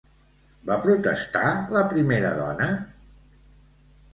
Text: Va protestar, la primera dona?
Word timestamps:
Va 0.69 0.77
protestar, 0.85 1.51
la 1.77 1.83
primera 1.91 2.33
dona? 2.41 2.71